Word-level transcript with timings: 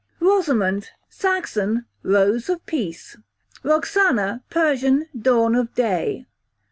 Rosamond, 0.19 0.89
Saxon, 1.09 1.85
rose 2.01 2.49
of 2.49 2.65
peace. 2.65 3.17
Roxana, 3.61 4.41
Persian, 4.49 5.07
dawn 5.15 5.53
of 5.53 5.75
day. 5.75 6.25